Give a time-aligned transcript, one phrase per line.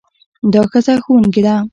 [0.53, 1.55] دا ښځه ښوونکې ده.